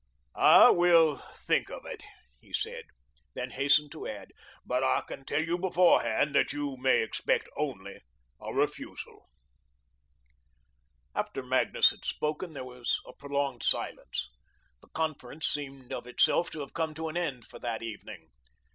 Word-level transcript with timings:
"I 0.33 0.71
will 0.71 1.21
think 1.35 1.69
of 1.69 1.85
it," 1.85 2.01
he 2.39 2.51
said, 2.53 2.85
then 3.35 3.51
hastened 3.51 3.91
to 3.91 4.07
add, 4.07 4.31
"but 4.65 4.81
I 4.83 5.01
can 5.01 5.25
tell 5.25 5.43
you 5.45 5.59
beforehand 5.59 6.33
that 6.33 6.51
you 6.51 6.75
may 6.75 7.03
expect 7.03 7.47
only 7.55 7.99
a 8.41 8.51
refusal." 8.51 9.29
After 11.13 11.43
Magnus 11.43 11.91
had 11.91 12.03
spoken, 12.03 12.53
there 12.53 12.65
was 12.65 12.99
a 13.05 13.13
prolonged 13.13 13.61
silence. 13.61 14.31
The 14.81 14.87
conference 14.89 15.45
seemed 15.45 15.93
of 15.93 16.07
itself 16.07 16.49
to 16.49 16.61
have 16.61 16.73
come 16.73 16.95
to 16.95 17.07
an 17.07 17.15
end 17.15 17.45
for 17.45 17.59
that 17.59 17.83
evening. 17.83 18.31